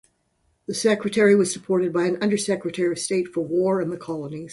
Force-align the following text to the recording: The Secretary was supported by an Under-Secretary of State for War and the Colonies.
The 0.65 0.73
Secretary 0.73 1.35
was 1.35 1.53
supported 1.53 1.93
by 1.93 2.07
an 2.07 2.17
Under-Secretary 2.23 2.91
of 2.91 2.97
State 2.97 3.27
for 3.27 3.41
War 3.41 3.79
and 3.79 3.91
the 3.91 3.97
Colonies. 3.97 4.49